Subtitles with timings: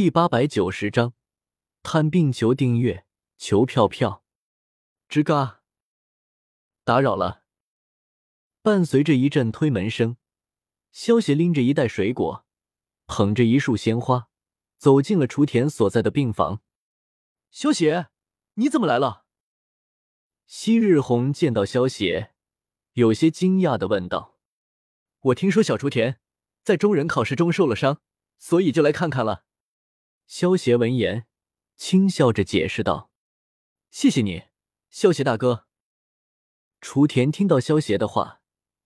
[0.00, 1.12] 第八百九十章，
[1.82, 3.04] 探病求订阅，
[3.36, 4.22] 求票票。
[5.08, 5.64] 吱嘎，
[6.84, 7.42] 打扰了。
[8.62, 10.16] 伴随着一阵推门声，
[10.92, 12.46] 萧邪拎着一袋水果，
[13.06, 14.28] 捧着一束鲜花，
[14.76, 16.62] 走进了雏田所在的病房。
[17.50, 18.06] 萧邪，
[18.54, 19.24] 你怎么来了？
[20.46, 22.34] 昔日红见到萧邪，
[22.92, 24.38] 有些惊讶的问道
[25.22, 26.20] ：“我听说小雏田
[26.62, 28.00] 在中忍考试中受了伤，
[28.38, 29.46] 所以就来看看了。”
[30.28, 31.26] 萧协闻言，
[31.74, 33.10] 轻笑着解释道
[33.90, 34.42] ：“谢谢你，
[34.90, 35.64] 萧协大哥。”
[36.82, 38.42] 雏田听到萧协的话，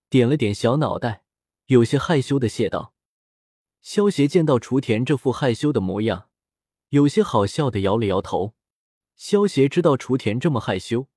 [0.07, 1.25] 点了点小脑袋，
[1.65, 2.93] 有些害羞的谢道。
[3.81, 6.29] 萧协见到雏田这副害羞的模样，
[6.89, 8.55] 有些好笑的摇了摇头。
[9.17, 11.09] 萧协知道雏田这么害羞，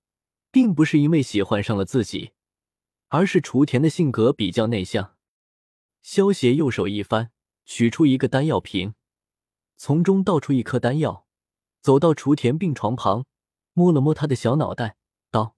[0.51, 2.33] 并不是因为喜欢上了自己，
[3.07, 5.15] 而是雏田的性格比较内向。
[6.03, 7.31] 萧协右手一翻，
[7.65, 8.97] 取出一个丹药瓶。
[9.77, 11.27] 从中倒出一颗丹药，
[11.81, 13.25] 走到雏田病床旁，
[13.73, 14.97] 摸了摸他的小脑袋，
[15.31, 15.57] 道：“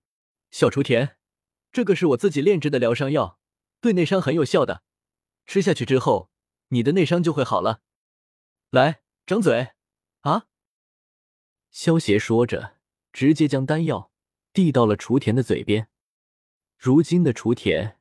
[0.50, 1.16] 小雏田，
[1.72, 3.38] 这个是我自己炼制的疗伤药，
[3.80, 4.82] 对内伤很有效的。
[5.46, 6.30] 吃下去之后，
[6.68, 7.80] 你的内伤就会好了。
[8.70, 9.68] 来，张嘴。”
[10.22, 10.46] 啊！
[11.70, 12.74] 萧协说着，
[13.12, 14.10] 直接将丹药
[14.52, 15.88] 递到了雏田的嘴边。
[16.76, 18.00] 如今的雏田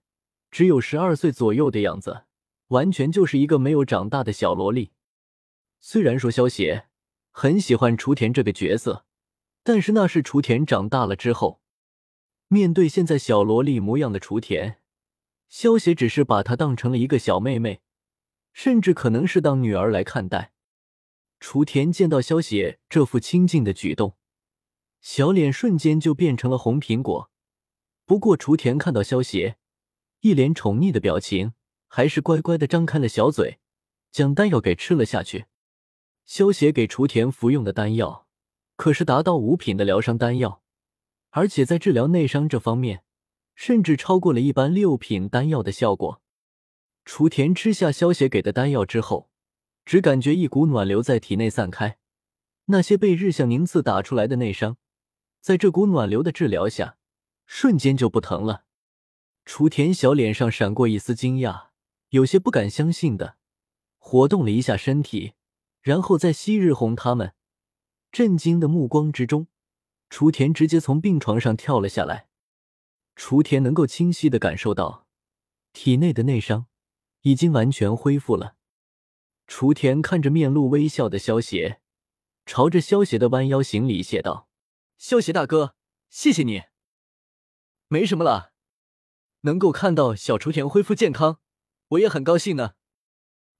[0.49, 2.25] 只有十二岁左右的样子，
[2.69, 4.93] 完全就是一个没有长大的小萝莉。
[5.79, 6.87] 虽然说萧协
[7.31, 9.05] 很喜欢雏田这个角色，
[9.63, 11.61] 但是那是雏田长大了之后。
[12.49, 14.79] 面对现在小萝莉模样的雏田，
[15.49, 17.81] 萧协只是把她当成了一个小妹妹，
[18.53, 20.53] 甚至可能是当女儿来看待。
[21.39, 24.15] 雏田见到萧协这副亲近的举动，
[25.01, 27.29] 小脸瞬间就变成了红苹果。
[28.05, 29.57] 不过雏田看到萧协
[30.21, 31.53] 一脸宠溺的表情，
[31.87, 33.59] 还是乖乖的张开了小嘴，
[34.09, 35.45] 将丹药给吃了下去。
[36.27, 38.27] 萧协给雏田服用的丹药，
[38.75, 40.61] 可是达到五品的疗伤丹药，
[41.29, 43.03] 而且在治疗内伤这方面，
[43.55, 46.21] 甚至超过了一般六品丹药的效果。
[47.05, 49.29] 雏田吃下萧协给的丹药之后，
[49.85, 51.97] 只感觉一股暖流在体内散开，
[52.65, 54.75] 那些被日向宁次打出来的内伤，
[55.39, 56.97] 在这股暖流的治疗下，
[57.45, 58.65] 瞬间就不疼了。
[59.45, 61.67] 雏田小脸上闪过一丝惊讶，
[62.09, 63.37] 有些不敢相信的
[63.97, 65.31] 活动了一下身体。
[65.87, 67.33] 然后在昔日红他们
[68.11, 69.47] 震惊的目光之中，
[70.09, 72.27] 雏田直接从病床上跳了下来。
[73.15, 75.07] 雏田能够清晰的感受到
[75.71, 76.65] 体内的内伤
[77.21, 78.57] 已经完全恢复了。
[79.47, 81.79] 雏田看着面露微笑的萧邪，
[82.45, 84.49] 朝着萧邪的弯腰行礼谢道
[84.99, 85.77] ：“萧邪大哥，
[86.09, 86.63] 谢谢你。
[87.87, 88.51] 没什么了，
[89.43, 91.39] 能够看到小雏田恢复健康，
[91.87, 92.73] 我也很高兴呢。”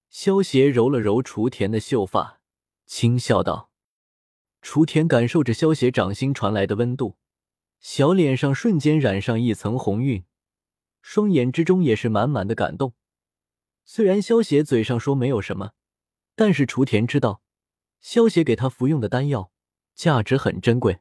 [0.10, 2.40] 萧协揉了揉雏田的秀发，
[2.86, 3.70] 轻笑道
[4.62, 7.18] ：“雏田感受着萧协掌心传来的温度，
[7.80, 10.24] 小脸上瞬间染上一层红晕，
[11.02, 12.94] 双眼之中也是满满的感动。
[13.84, 15.74] 虽然萧协嘴上说没有什么，
[16.36, 17.42] 但是雏田知道，
[18.00, 19.52] 萧协给他服用的丹药
[19.94, 21.00] 价值很珍贵。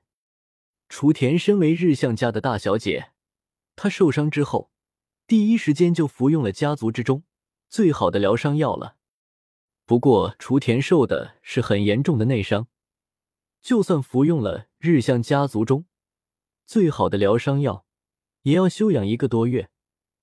[0.88, 3.12] 雏田身为日向家的大小姐，
[3.74, 4.70] 她受伤之后，
[5.26, 7.22] 第一时间就服用了家族之中。”
[7.76, 8.96] 最好的疗伤药了，
[9.84, 12.68] 不过雏田受的是很严重的内伤，
[13.60, 15.84] 就算服用了日向家族中
[16.64, 17.84] 最好的疗伤药，
[18.44, 19.68] 也要休养一个多月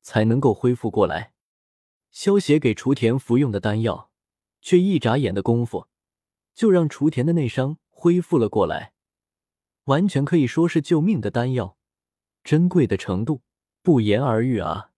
[0.01, 1.33] 才能够恢复过来。
[2.09, 4.09] 萧协给雏田服用的丹药，
[4.59, 5.85] 却一眨眼的功夫
[6.55, 8.93] 就让雏田的内伤恢复了过来，
[9.83, 11.77] 完全可以说是救命的丹药，
[12.43, 13.43] 珍贵的程度
[13.83, 14.89] 不言而喻啊！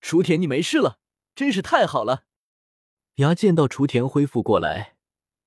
[0.00, 1.00] 雏田，你没事了。
[1.34, 2.24] 真是太好了！
[3.16, 4.96] 牙见到雏田恢复过来，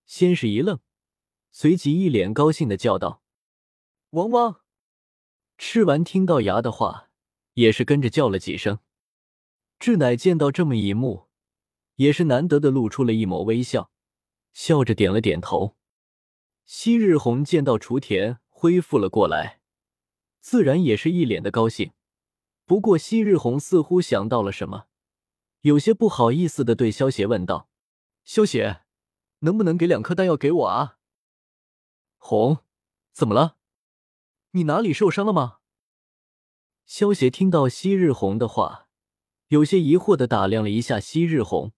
[0.06, 0.80] 先是一愣，
[1.52, 3.22] 随即一脸高兴的叫道
[4.12, 4.62] ：“汪汪！”
[5.58, 7.10] 吃完听到牙的话，
[7.54, 8.80] 也是跟着叫了几声。
[9.80, 11.28] 志乃见到这么一幕，
[11.96, 13.92] 也是难得的露出了一抹微笑，
[14.52, 15.78] 笑着点了点头。
[16.66, 19.62] 昔日红见到雏田恢复了过来，
[20.42, 21.94] 自然也是一脸的高兴。
[22.66, 24.88] 不过昔日红似乎想到了什么。
[25.62, 27.70] 有些不好意思的对萧邪问道
[28.24, 28.84] ：“萧邪，
[29.40, 30.98] 能不能给两颗丹药给我啊？”
[32.18, 32.60] 红，
[33.12, 33.58] 怎么了？
[34.52, 35.60] 你哪里受伤了吗？
[36.86, 38.88] 萧邪听到昔日红的话，
[39.48, 41.74] 有些疑惑的打量了一下昔日红，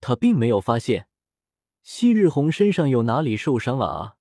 [0.00, 1.08] 他并没有发现
[1.82, 4.16] 昔日红身上有哪里受伤了啊。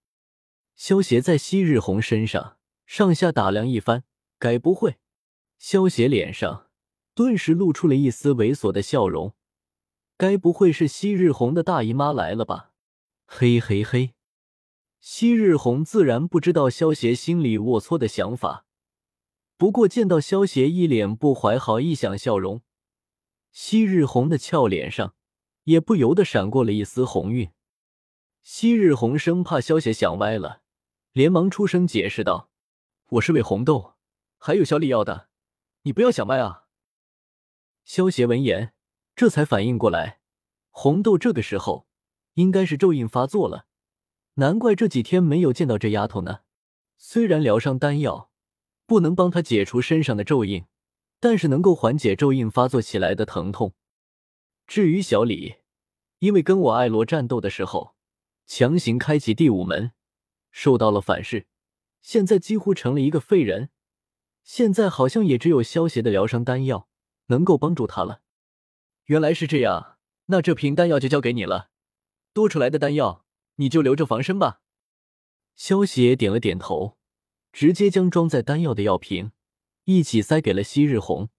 [0.76, 4.06] 萧邪在昔日红身上上下打量一番，
[4.40, 4.98] 该不会？
[5.58, 6.67] 萧邪脸上。
[7.18, 9.34] 顿时露出了一丝猥琐的笑容，
[10.18, 12.74] 该不会是昔日红的大姨妈来了吧？
[13.26, 14.14] 嘿嘿嘿，
[15.00, 18.68] 昔日红自然不知道萧邪心里龌龊的想法，
[19.58, 22.62] 不过见到萧邪一脸不怀好意想笑容，
[23.52, 25.16] 昔日红的俏脸上
[25.64, 27.50] 也不由得闪过了一丝红晕。
[28.44, 30.62] 昔日红生怕萧邪想歪了，
[31.14, 32.52] 连忙出声解释道
[33.18, 33.96] ：“我是为红豆，
[34.38, 35.30] 还有小李要的，
[35.82, 36.66] 你不要想歪啊。”
[37.88, 38.74] 萧邪闻言，
[39.16, 40.20] 这才反应过来，
[40.72, 41.88] 红豆这个时候
[42.34, 43.66] 应该是咒印发作了，
[44.34, 46.42] 难怪这几天没有见到这丫头呢。
[46.98, 48.30] 虽然疗伤丹药
[48.86, 50.66] 不能帮她解除身上的咒印，
[51.22, 53.74] 但是能够缓解咒印发作起来的疼痛。
[54.68, 55.56] 至于小李，
[56.20, 57.96] 因为跟我艾罗战斗的时候。
[58.46, 59.92] 强行开启第五门，
[60.52, 61.48] 受到了反噬，
[62.02, 63.70] 现在几乎成了一个废人。
[64.44, 66.88] 现在好像也只有消邪的疗伤丹药
[67.28, 68.22] 能够帮助他了。
[69.06, 71.70] 原来是这样，那这瓶丹药就交给你了，
[72.34, 73.26] 多出来的丹药
[73.56, 74.62] 你就留着防身吧。
[75.56, 76.98] 萧邪点了点头，
[77.52, 79.32] 直接将装在丹药的药瓶
[79.86, 81.30] 一起塞给了昔日红。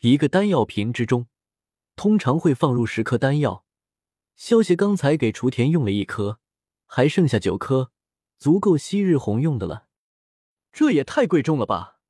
[0.00, 1.26] 一个丹药瓶之中，
[1.96, 3.64] 通常会放入十颗丹药。
[4.36, 6.40] 萧邪刚才给雏田用了一颗，
[6.86, 7.92] 还剩下九颗，
[8.36, 9.86] 足够昔日红用的了。
[10.72, 12.00] 这也太贵重了吧！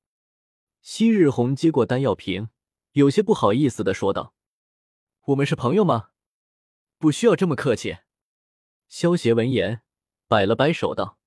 [0.80, 2.48] 昔日红接过丹药瓶，
[2.94, 4.34] 有些不好意思的说道
[5.26, 6.10] ：“我们是朋友吗？
[6.96, 7.98] 不需要这么客气。”
[8.88, 9.82] 萧邪闻言
[10.28, 11.18] 摆了摆手道：“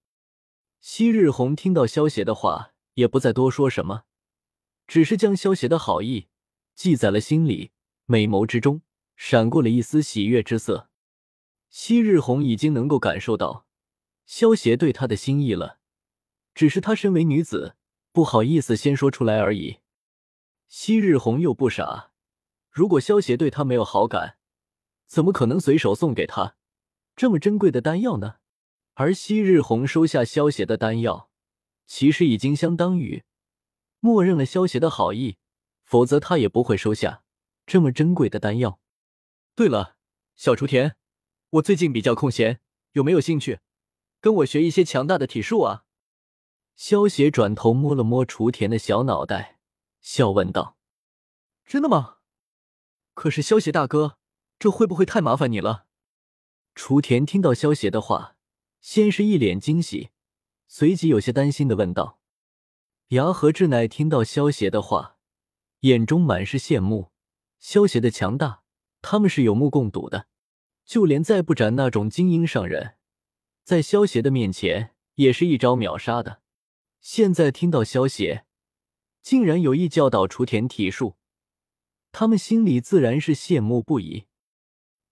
[0.79, 4.03] 昔日红听到萧邪的话，也不再多说什么，
[4.87, 6.29] 只是将萧邪的好意
[6.73, 7.71] 记在了心里，
[8.05, 8.81] 美眸之中。”
[9.17, 10.91] 闪过了一丝喜悦之色，
[11.71, 13.65] 昔日红已经能够感受到
[14.27, 15.79] 萧邪对她的心意了，
[16.53, 17.75] 只是她身为女子，
[18.11, 19.79] 不好意思先说出来而已。
[20.67, 22.11] 昔日红又不傻，
[22.69, 24.37] 如果萧邪对她没有好感，
[25.05, 26.55] 怎么可能随手送给她
[27.15, 28.35] 这么珍贵的丹药呢？
[28.95, 31.29] 而昔日红收下萧邪的丹药，
[31.85, 33.23] 其实已经相当于
[33.99, 35.37] 默认了萧邪的好意，
[35.83, 37.23] 否则他也不会收下
[37.65, 38.79] 这么珍贵的丹药。
[39.55, 39.95] 对了，
[40.35, 40.95] 小雏田，
[41.51, 42.59] 我最近比较空闲，
[42.91, 43.59] 有没有兴趣
[44.19, 45.85] 跟我学一些强大的体术啊？
[46.75, 49.56] 萧邪转头摸了摸雏田的小脑袋，
[50.01, 50.77] 笑问道
[51.65, 52.17] ：“真的吗？
[53.13, 54.17] 可是萧邪大哥，
[54.59, 55.87] 这会不会太麻烦你了？”
[56.75, 58.35] 雏田听到萧邪的话，
[58.79, 60.09] 先是一脸惊喜，
[60.67, 62.19] 随即有些担心的问道
[63.09, 65.17] ：“牙和志乃听到萧邪的话，
[65.81, 67.11] 眼中满是羡慕，
[67.59, 68.63] 萧邪的强大。”
[68.99, 70.27] 他们是有目共睹的，
[70.83, 72.95] 就连再不斩那种精英上人，
[73.63, 76.41] 在萧邪的面前也是一招秒杀的。
[76.99, 78.46] 现在听到萧邪
[79.29, 81.17] 竟然有意教导雏田体术，
[82.13, 84.25] 他们心里自然是羡慕不已。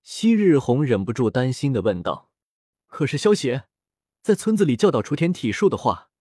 [0.04, 2.32] 昔日红忍不住担心的问道
[2.88, 3.66] ：“可是萧邪
[4.22, 6.12] 在村子里教导雏田体术的话，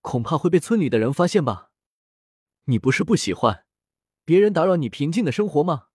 [0.00, 1.70] 恐怕会被村里的人发现吧？
[2.64, 3.66] 你不是不喜欢
[4.24, 5.88] 别人打扰你平静的生活吗？”